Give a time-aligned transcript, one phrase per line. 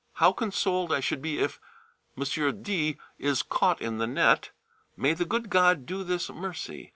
[0.13, 1.59] How consoled I should be if
[2.17, 2.63] M.
[2.63, 2.97] D.
[3.19, 4.49] is caught in the net.
[4.97, 6.89] May the good God do this mercy.